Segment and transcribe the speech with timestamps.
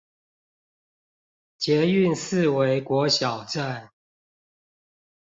[1.59, 3.91] 捷運四維國小站